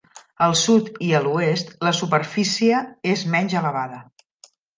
Al 0.43 0.53
sud 0.61 0.87
i 1.07 1.09
a 1.17 1.19
l'oest, 1.27 1.69
la 1.89 1.93
superfície 1.99 2.81
és 3.13 3.23
menys 3.37 3.55
elevada. 3.61 4.03